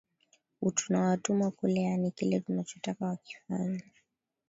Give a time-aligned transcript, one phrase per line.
[0.65, 3.83] o tunawatuma kule yaani kile tunachotaka wakifanye